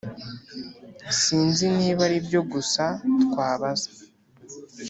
sinzi 1.21 1.65
niba 1.77 2.01
aribyo 2.07 2.41
gusa 2.51 2.83
twabaza 3.23 3.89